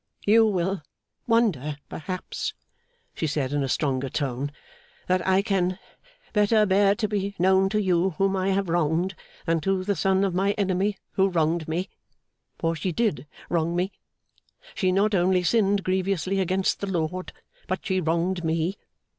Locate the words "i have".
8.35-8.67